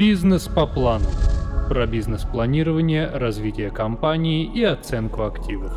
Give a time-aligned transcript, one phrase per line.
[0.00, 1.04] Бизнес по плану.
[1.68, 5.70] Про бизнес-планирование, развитие компании и оценку активов.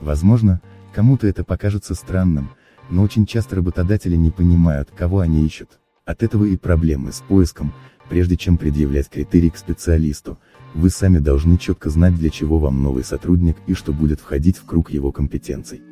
[0.00, 0.62] Возможно,
[0.94, 2.52] кому-то это покажется странным,
[2.88, 5.78] но очень часто работодатели не понимают, кого они ищут.
[6.06, 7.74] От этого и проблемы с поиском,
[8.08, 10.38] прежде чем предъявлять критерии к специалисту,
[10.72, 14.64] вы сами должны четко знать для чего вам новый сотрудник и что будет входить в
[14.64, 15.82] круг его компетенций.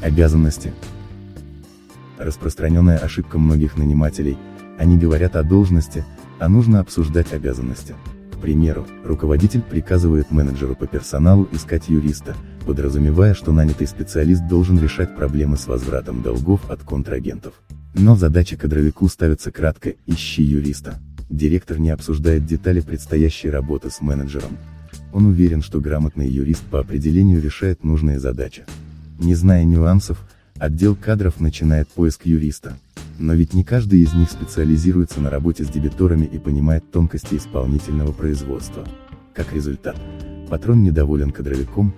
[0.00, 0.72] Обязанности.
[2.20, 4.36] Распространенная ошибка многих нанимателей,
[4.78, 6.04] они говорят о должности,
[6.38, 7.94] а нужно обсуждать обязанности.
[8.34, 12.36] К примеру, руководитель приказывает менеджеру по персоналу искать юриста,
[12.66, 17.54] подразумевая, что нанятый специалист должен решать проблемы с возвратом долгов от контрагентов.
[17.94, 20.98] Но задача кадровику ставится кратко «ищи юриста».
[21.30, 24.58] Директор не обсуждает детали предстоящей работы с менеджером.
[25.14, 28.64] Он уверен, что грамотный юрист по определению решает нужные задачи.
[29.18, 30.22] Не зная нюансов,
[30.60, 32.76] отдел кадров начинает поиск юриста.
[33.18, 38.12] Но ведь не каждый из них специализируется на работе с дебиторами и понимает тонкости исполнительного
[38.12, 38.86] производства.
[39.34, 39.96] Как результат,
[40.50, 41.94] патрон недоволен кадровиком,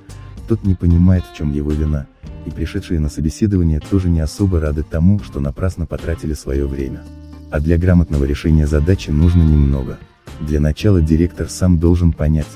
[0.48, 2.06] тот не понимает в чем его вина,
[2.46, 7.02] и пришедшие на собеседование тоже не особо рады тому, что напрасно потратили свое время.
[7.50, 9.98] А для грамотного решения задачи нужно немного.
[10.40, 12.46] Для начала директор сам должен понять,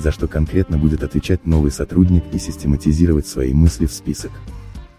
[0.00, 4.30] за что конкретно будет отвечать новый сотрудник и систематизировать свои мысли в список.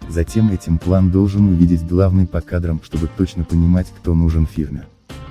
[0.10, 4.86] Затем этим план должен увидеть главный по кадрам, чтобы точно понимать, кто нужен фирме.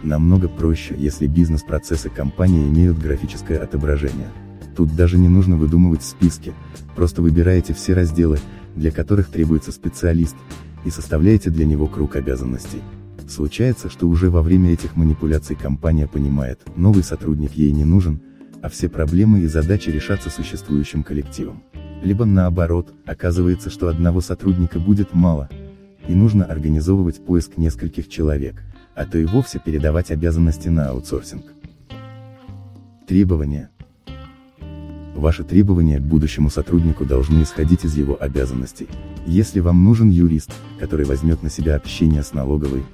[0.04, 4.28] Намного проще, если бизнес-процессы компании имеют графическое отображение.
[4.76, 6.54] Тут даже не нужно выдумывать списки,
[6.94, 8.38] просто выбираете все разделы,
[8.76, 10.36] для которых требуется специалист,
[10.84, 12.80] и составляете для него круг обязанностей.
[13.28, 18.20] Случается, что уже во время этих манипуляций компания понимает, новый сотрудник ей не нужен,
[18.62, 21.64] а все проблемы и задачи решатся существующим коллективом.
[22.02, 25.48] Либо наоборот, оказывается, что одного сотрудника будет мало,
[26.06, 28.62] и нужно организовывать поиск нескольких человек,
[28.94, 31.44] а то и вовсе передавать обязанности на аутсорсинг.
[33.06, 33.70] Требования.
[35.16, 38.86] Ваши требования к будущему сотруднику должны исходить из его обязанностей.
[39.26, 42.84] Если вам нужен юрист, который возьмет на себя общение с налоговой,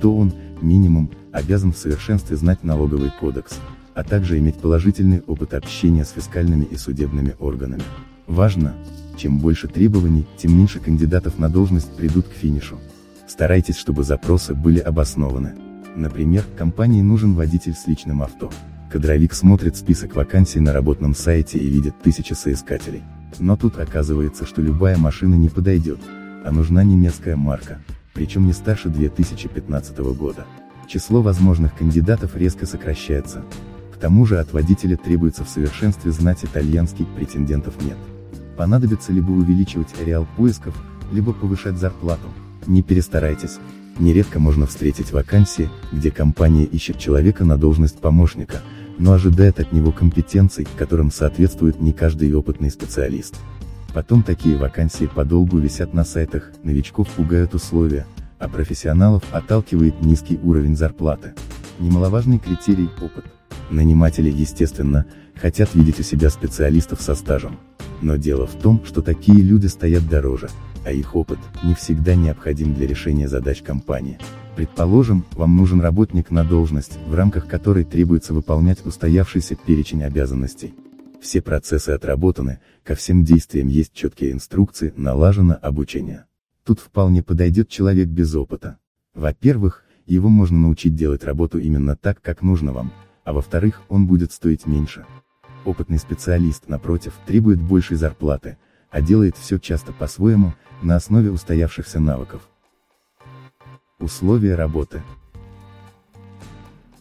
[0.00, 0.32] то он,
[0.62, 3.58] минимум, обязан в совершенстве знать налоговый кодекс,
[3.94, 7.82] а также иметь положительный опыт общения с фискальными и судебными органами.
[8.26, 8.74] Важно,
[9.16, 12.78] чем больше требований, тем меньше кандидатов на должность придут к финишу.
[13.26, 15.54] Старайтесь, чтобы запросы были обоснованы.
[15.94, 18.50] Например, компании нужен водитель с личным авто.
[18.90, 23.02] Кадровик смотрит список вакансий на работном сайте и видит тысячи соискателей.
[23.38, 26.00] Но тут оказывается, что любая машина не подойдет,
[26.44, 27.80] а нужна немецкая марка,
[28.12, 30.46] причем не старше 2015 года.
[30.88, 33.44] Число возможных кандидатов резко сокращается,
[33.96, 37.96] к тому же от водителя требуется в совершенстве знать итальянский, претендентов нет.
[38.56, 40.74] Понадобится либо увеличивать ареал поисков,
[41.12, 42.26] либо повышать зарплату.
[42.66, 43.58] Не перестарайтесь.
[43.98, 48.62] Нередко можно встретить вакансии, где компания ищет человека на должность помощника,
[48.98, 53.36] но ожидает от него компетенций, которым соответствует не каждый опытный специалист.
[53.94, 58.06] Потом такие вакансии подолгу висят на сайтах, новичков пугают условия,
[58.38, 61.34] а профессионалов отталкивает низкий уровень зарплаты.
[61.78, 63.24] Немаловажный критерий– опыт.
[63.70, 67.58] Наниматели, естественно, хотят видеть у себя специалистов со стажем.
[68.02, 70.48] Но дело в том, что такие люди стоят дороже,
[70.84, 74.18] а их опыт не всегда необходим для решения задач компании.
[74.56, 80.74] Предположим, вам нужен работник на должность, в рамках которой требуется выполнять устоявшийся перечень обязанностей.
[81.20, 86.24] Все процессы отработаны, ко всем действиям есть четкие инструкции, налажено обучение.
[86.64, 88.78] Тут вполне подойдет человек без опыта.
[89.14, 92.92] Во-первых, его можно научить делать работу именно так, как нужно вам,
[93.24, 95.04] а во-вторых, он будет стоить меньше.
[95.66, 98.56] Опытный специалист, напротив, требует большей зарплаты,
[98.88, 102.42] а делает все часто по-своему, на основе устоявшихся навыков.
[103.98, 105.02] Условия работы.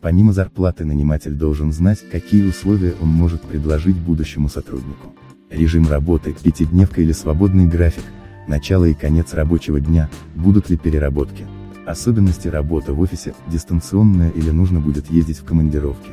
[0.01, 5.13] Помимо зарплаты наниматель должен знать, какие условия он может предложить будущему сотруднику.
[5.51, 8.03] Режим работы, пятидневка или свободный график,
[8.47, 11.45] начало и конец рабочего дня, будут ли переработки.
[11.85, 16.09] Особенности работы в офисе, дистанционная или нужно будет ездить в командировки.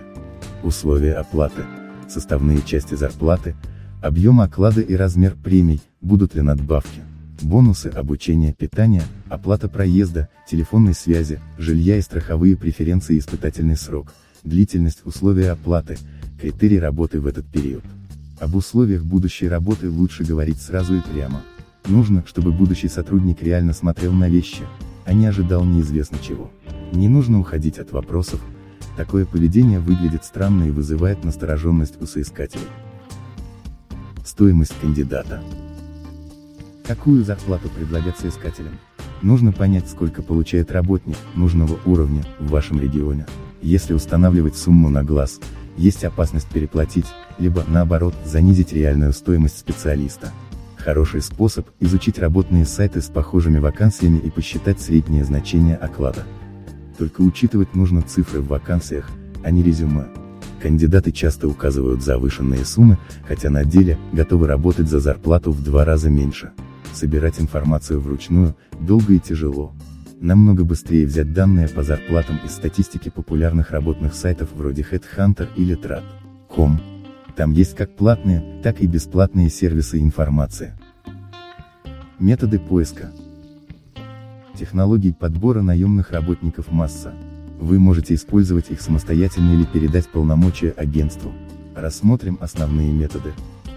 [0.62, 1.62] Условия оплаты,
[2.12, 3.56] составные части зарплаты,
[4.03, 7.00] объем оклада и размер премий, будут ли надбавки,
[7.41, 14.12] бонусы обучения, питания, оплата проезда, телефонной связи, жилья и страховые преференции испытательный срок,
[14.44, 15.99] длительность условия оплаты,
[16.41, 17.85] критерии работы в этот период.
[18.41, 21.43] Об условиях будущей работы лучше говорить сразу и прямо.
[21.87, 24.62] Нужно, чтобы будущий сотрудник реально смотрел на вещи,
[25.05, 26.50] а не ожидал неизвестно чего.
[26.93, 28.41] Не нужно уходить от вопросов,
[28.97, 32.67] такое поведение выглядит странно и вызывает настороженность у соискателей.
[34.25, 35.43] Стоимость кандидата.
[36.87, 38.79] Какую зарплату предлагать соискателям?
[39.23, 43.27] Нужно понять, сколько получает работник нужного уровня в вашем регионе.
[43.61, 45.41] Если устанавливать сумму на глаз,
[45.77, 47.06] есть опасность переплатить,
[47.38, 50.33] либо, наоборот, занизить реальную стоимость специалиста.
[50.77, 56.25] Хороший способ– изучить работные сайты с похожими вакансиями и посчитать среднее значение оклада.
[56.99, 59.11] Только учитывать нужно цифры в вакансиях,
[59.43, 60.06] а не резюме.
[60.61, 66.09] Кандидаты часто указывают завышенные суммы, хотя на деле, готовы работать за зарплату в два раза
[66.09, 66.53] меньше.
[66.93, 69.73] Собирать информацию вручную, долго и тяжело.
[70.21, 76.81] Намного быстрее взять данные по зарплатам из статистики популярных работных сайтов вроде Headhunter или Trad.com.
[77.35, 80.79] Там есть как платные, так и бесплатные сервисы информации.
[82.21, 83.11] Методы поиска.
[84.58, 87.14] Технологий подбора наемных работников масса.
[87.58, 91.32] Вы можете использовать их самостоятельно или передать полномочия агентству.
[91.75, 93.32] Рассмотрим основные методы.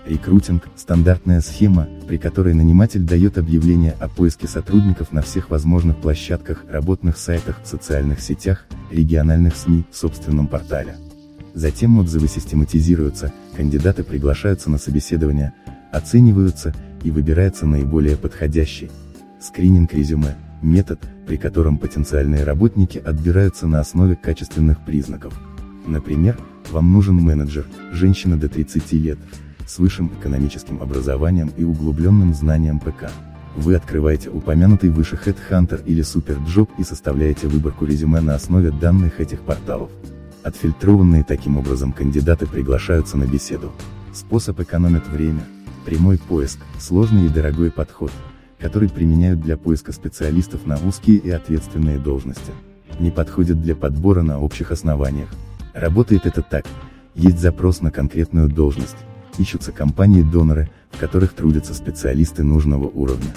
[0.06, 6.66] Рекрутинг– стандартная схема, при которой наниматель дает объявление о поиске сотрудников на всех возможных площадках,
[6.70, 10.98] работных сайтах, социальных сетях, региональных СМИ, собственном портале.
[11.54, 15.54] Затем отзывы систематизируются, кандидаты приглашаются на собеседование,
[15.92, 18.90] оцениваются, и выбирается наиболее подходящий.
[19.40, 25.34] Скрининг резюме– метод, при котором потенциальные работники отбираются на основе качественных признаков.
[25.88, 26.38] Например,
[26.72, 29.20] вам нужен менеджер, женщина до 30 лет,
[29.68, 33.12] с высшим экономическим образованием и углубленным знанием ПК.
[33.56, 39.42] Вы открываете упомянутый выше Headhunter или SuperJob и составляете выборку резюме на основе данных этих
[39.42, 39.90] порталов.
[40.44, 43.72] Отфильтрованные таким образом кандидаты приглашаются на беседу.
[44.14, 45.44] Способ экономит время.
[45.86, 48.12] Прямой поиск– сложный и дорогой подход,
[48.60, 52.52] который применяют для поиска специалистов на узкие и ответственные должности.
[53.00, 55.30] Не подходит для подбора на общих основаниях.
[55.74, 56.66] Работает это так.
[57.16, 58.98] Есть запрос на конкретную должность,
[59.38, 63.34] ищутся компании-доноры, в которых трудятся специалисты нужного уровня.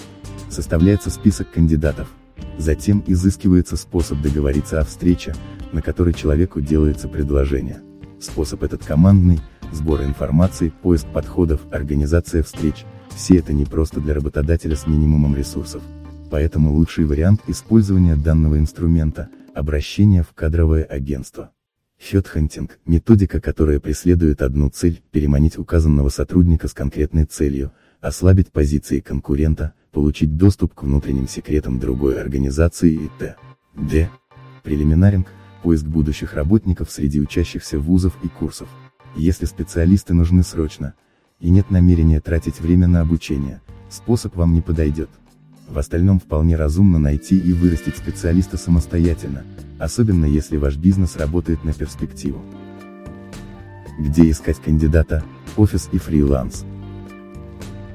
[0.49, 2.09] Составляется список кандидатов.
[2.57, 5.35] Затем изыскивается способ договориться о встрече,
[5.73, 7.81] на которой человеку делается предложение.
[8.21, 9.41] Способ этот командный,
[9.73, 12.85] сбор информации, поиск подходов, организация встреч,
[13.15, 15.83] все это не просто для работодателя с минимумом ресурсов.
[16.31, 21.51] Поэтому лучший вариант использования данного инструмента– обращение в кадровое агентство.
[21.99, 29.73] Хедхантинг– методика, которая преследует одну цель– переманить указанного сотрудника с конкретной целью, ослабить позиции конкурента,
[29.91, 34.11] получить доступ к внутренним секретам другой организации и т.д.
[34.63, 35.27] Прелиминаринг–
[35.63, 38.69] поиск будущих работников среди учащихся вузов и курсов.
[39.17, 40.95] Если специалисты нужны срочно,
[41.41, 45.11] и нет намерения тратить время на обучение, способ вам не подойдет.
[45.69, 49.45] В остальном вполне разумно найти и вырастить специалиста самостоятельно,
[49.79, 52.43] особенно если ваш бизнес работает на перспективу.
[53.99, 55.23] Где искать кандидата,
[55.57, 56.65] офис и фриланс?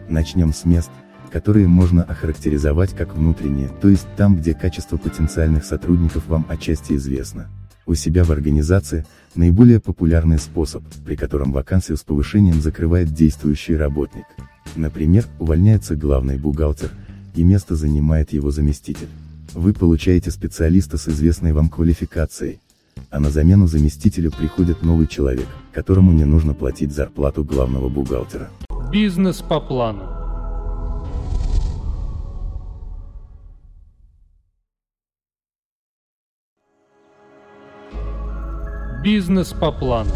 [0.07, 0.91] Начнем с мест,
[1.31, 7.49] которые можно охарактеризовать как внутренние, то есть там, где качество потенциальных сотрудников вам отчасти известно.
[7.85, 14.25] У себя в организации, наиболее популярный способ, при котором вакансию с повышением закрывает действующий работник.
[14.75, 16.91] Например, увольняется главный бухгалтер,
[17.35, 19.09] и место занимает его заместитель.
[19.53, 22.59] Вы получаете специалиста с известной вам квалификацией,
[23.09, 28.49] а на замену заместителю приходит новый человек, которому не нужно платить зарплату главного бухгалтера.
[28.91, 30.12] Бизнес по плану.
[39.03, 40.11] Бизнес по плану.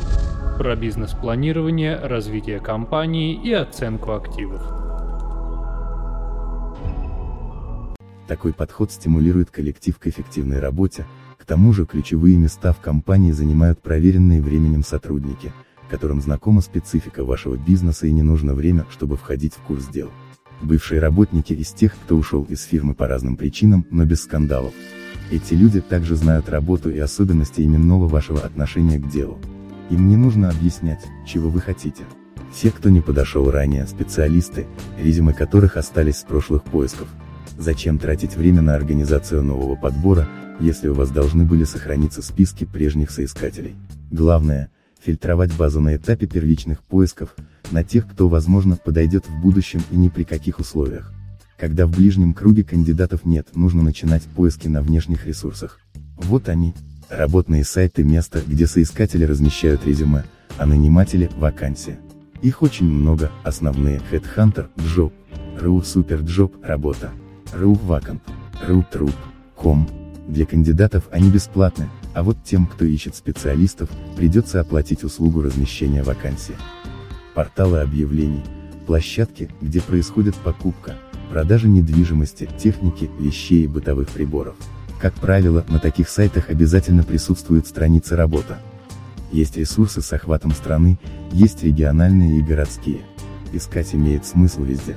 [0.58, 4.62] Про бизнес-планирование, развитие компании и оценку активов.
[8.30, 11.06] Такой подход стимулирует коллектив к эффективной работе,
[11.38, 15.52] к тому же ключевые места в компании занимают проверенные временем сотрудники,
[15.90, 20.10] которым знакома специфика вашего бизнеса и не нужно время, чтобы входить в курс дел.
[20.62, 24.74] Бывшие работники из тех, кто ушел из фирмы по разным причинам, но без скандалов.
[25.32, 29.38] Эти люди также знают работу и особенности именного вашего отношения к делу.
[29.90, 32.04] Им не нужно объяснять, чего вы хотите.
[32.54, 34.68] Все, кто не подошел ранее, специалисты,
[35.02, 37.08] резюме которых остались с прошлых поисков,
[37.58, 40.28] Зачем тратить время на организацию нового подбора,
[40.60, 43.76] если у вас должны были сохраниться списки прежних соискателей?
[44.12, 44.70] Главное,
[45.04, 47.36] фильтровать базу на этапе первичных поисков,
[47.72, 51.12] на тех, кто возможно подойдет в будущем и ни при каких условиях.
[51.58, 55.80] Когда в ближнем круге кандидатов нет, нужно начинать поиски на внешних ресурсах.
[56.16, 56.76] Вот они,
[57.10, 60.24] работные сайты места, где соискатели размещают резюме,
[60.60, 61.98] а наниматели– вакансии.
[62.44, 65.12] Их очень много, основные– Headhunter, Job,
[65.60, 67.12] RU Superjob, работа.
[67.54, 68.22] RuVacant,
[68.68, 69.90] RuTrup.com.
[70.28, 76.56] Для кандидатов они бесплатны, а вот тем, кто ищет специалистов, придется оплатить услугу размещения вакансии.
[77.34, 78.44] Порталы объявлений,
[78.86, 80.98] площадки, где происходит покупка,
[81.30, 84.56] продажа недвижимости, техники, вещей и бытовых приборов.
[85.00, 88.58] Как правило, на таких сайтах обязательно присутствует страница «Работа».
[89.32, 90.98] Есть ресурсы с охватом страны,
[91.32, 93.02] есть региональные и городские.
[93.54, 94.96] Искать имеет смысл везде.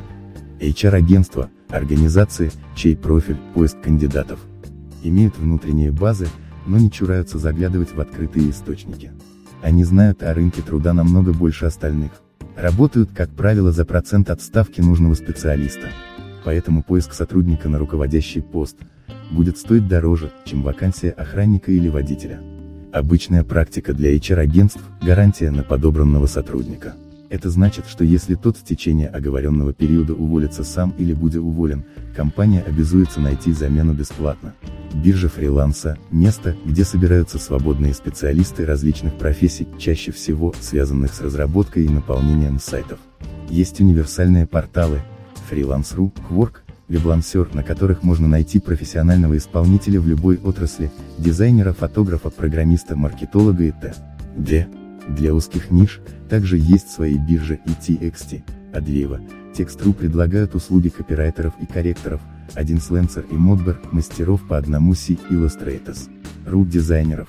[0.60, 4.38] HR-агентства, организации, чей профиль, поиск кандидатов.
[5.02, 6.28] Имеют внутренние базы,
[6.66, 9.10] но не чураются заглядывать в открытые источники.
[9.62, 12.12] Они знают о рынке труда намного больше остальных.
[12.56, 15.88] Работают, как правило, за процент от ставки нужного специалиста.
[16.44, 18.76] Поэтому поиск сотрудника на руководящий пост
[19.30, 22.40] будет стоить дороже, чем вакансия охранника или водителя.
[22.92, 26.94] Обычная практика для HR-агентств– гарантия на подобранного сотрудника.
[27.28, 31.84] Это значит, что если тот в течение оговоренного периода уволится сам или будет уволен,
[32.16, 34.54] компания обязуется найти замену бесплатно.
[34.92, 41.88] Биржа фриланса– место, где собираются свободные специалисты различных профессий, чаще всего связанных с разработкой и
[41.88, 42.98] наполнением сайтов.
[43.48, 45.00] Есть универсальные порталы
[45.50, 46.56] Freelance.ru, Quark,
[46.88, 53.70] Веблансер, на которых можно найти профессионального исполнителя в любой отрасли, дизайнера, фотографа, программиста, маркетолога и
[53.70, 54.68] т.д.
[55.08, 58.42] Для узких ниш, также есть свои биржи и TXT,
[58.72, 59.20] Адвеева,
[59.54, 62.20] Текст.ру предлагают услуги копирайтеров и корректоров,
[62.54, 66.08] один сленсер и модбер, мастеров по одному C Illustrators.
[66.46, 67.28] Ру дизайнеров.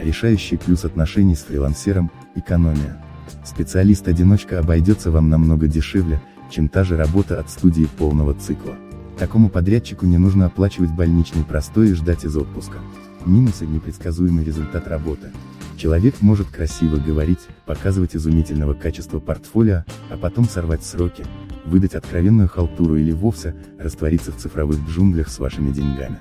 [0.00, 3.02] Решающий плюс отношений с фрилансером– экономия.
[3.44, 6.20] Специалист-одиночка обойдется вам намного дешевле,
[6.52, 8.76] чем та же работа от студии полного цикла.
[9.18, 12.78] Такому подрядчику не нужно оплачивать больничный простой и ждать из отпуска.
[13.24, 15.30] Минусы– непредсказуемый результат работы.
[15.76, 21.24] Человек может красиво говорить, показывать изумительного качества портфолио, а потом сорвать сроки,
[21.64, 26.20] выдать откровенную халтуру или вовсе, раствориться в цифровых джунглях с вашими деньгами.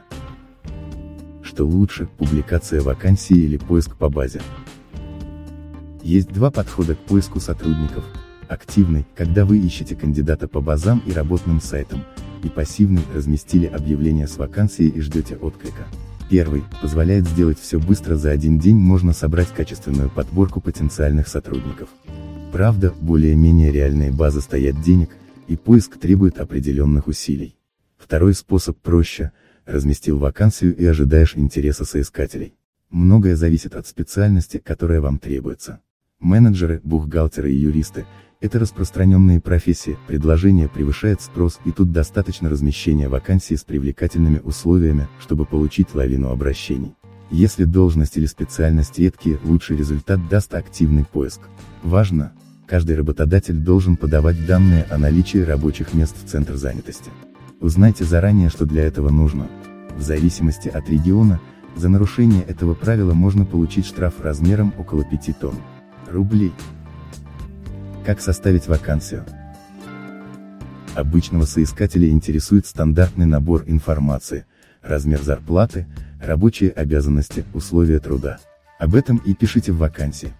[1.43, 4.41] Что лучше, публикация вакансии или поиск по базе?
[6.01, 8.03] Есть два подхода к поиску сотрудников.
[8.51, 12.03] Активный, когда вы ищете кандидата по базам и работным сайтам,
[12.43, 15.87] и пассивный, разместили объявление с вакансией и ждете отклика.
[16.29, 21.87] Первый, позволяет сделать все быстро за один день можно собрать качественную подборку потенциальных сотрудников.
[22.51, 25.11] Правда, более-менее реальные базы стоят денег,
[25.47, 27.55] и поиск требует определенных усилий.
[27.97, 29.31] Второй способ проще,
[29.65, 32.55] разместил вакансию и ожидаешь интереса соискателей.
[32.89, 35.79] Многое зависит от специальности, которая вам требуется.
[36.21, 38.05] Менеджеры, бухгалтеры и юристы–
[38.41, 45.45] это распространенные профессии, предложение превышает спрос и тут достаточно размещения вакансии с привлекательными условиями, чтобы
[45.45, 46.93] получить лавину обращений.
[47.31, 51.41] Если должность или специальность редкие, лучший результат даст активный поиск.
[51.81, 52.33] Важно,
[52.67, 57.09] каждый работодатель должен подавать данные о наличии рабочих мест в центр занятости.
[57.61, 59.47] Узнайте заранее, что для этого нужно.
[59.97, 61.39] В зависимости от региона,
[61.75, 65.55] за нарушение этого правила можно получить штраф размером около 5 тонн.
[66.11, 66.53] Рублей.
[68.05, 69.25] Как составить вакансию?
[70.95, 74.45] Обычного соискателя интересует стандартный набор информации,
[74.81, 75.87] размер зарплаты,
[76.21, 78.39] рабочие обязанности, условия труда.
[78.79, 80.33] Об этом и пишите в вакансии.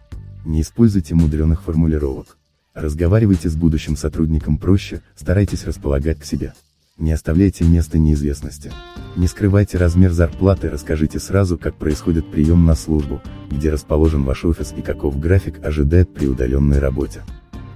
[0.46, 2.38] Не используйте мудреных формулировок.
[2.74, 6.54] Разговаривайте с будущим сотрудником проще, старайтесь располагать к себе.
[7.02, 8.72] Не оставляйте места неизвестности.
[9.16, 14.72] Не скрывайте размер зарплаты, расскажите сразу, как происходит прием на службу, где расположен ваш офис
[14.78, 17.24] и каков график ожидает при удаленной работе.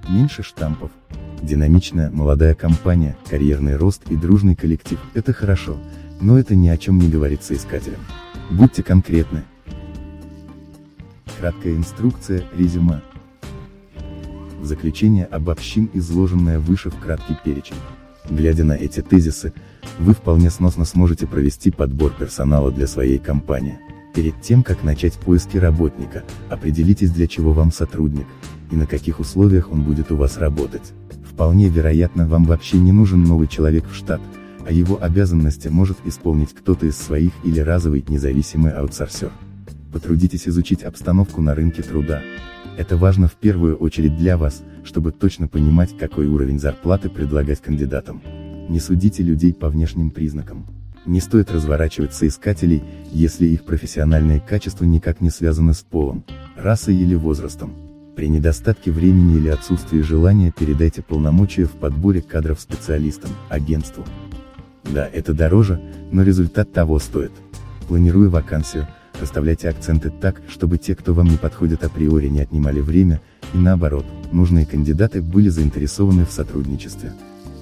[0.08, 0.92] Меньше штампов.
[1.42, 5.76] Динамичная, молодая компания, карьерный рост и дружный коллектив– это хорошо,
[6.22, 8.02] но это ни о чем не говорит соискателям.
[8.52, 9.44] Будьте конкретны,
[11.40, 13.02] Краткая инструкция, резюме.
[14.62, 17.76] В заключение обобщим изложенное выше в краткий перечень.
[18.30, 19.54] Глядя на эти тезисы,
[20.00, 23.78] вы вполне сносно сможете провести подбор персонала для своей компании.
[24.14, 28.26] Перед тем, как начать поиски работника, определитесь для чего вам сотрудник,
[28.72, 30.94] и на каких условиях он будет у вас работать.
[31.30, 34.22] Вполне вероятно вам вообще не нужен новый человек в штат,
[34.66, 39.32] а его обязанности может исполнить кто-то из своих или разовый независимый аутсорсер
[39.92, 42.22] потрудитесь изучить обстановку на рынке труда.
[42.78, 48.22] Это важно в первую очередь для вас, чтобы точно понимать, какой уровень зарплаты предлагать кандидатам.
[48.70, 50.66] Не судите людей по внешним признакам.
[51.06, 56.26] Не стоит разворачивать соискателей, если их профессиональные качества никак не связаны с полом,
[56.58, 57.74] расой или возрастом.
[58.16, 64.04] При недостатке времени или отсутствии желания передайте полномочия в подборе кадров специалистам, агентству.
[64.86, 67.32] Да, это дороже, но результат того стоит.
[67.88, 68.88] Планируя вакансию,
[69.20, 73.22] Расставляйте акценты так, чтобы те, кто вам не подходит априори не отнимали время,
[73.54, 77.14] и наоборот, нужные кандидаты были заинтересованы в сотрудничестве.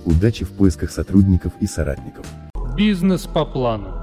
[0.06, 2.26] Удачи в поисках сотрудников и соратников.
[2.76, 4.03] Бизнес по плану.